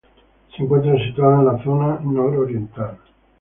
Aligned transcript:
Se 0.55 0.63
encuentra 0.63 0.95
situada 0.97 1.41
en 1.41 1.45
la 1.45 1.63
zona 1.63 1.99
nororiental. 1.99 2.97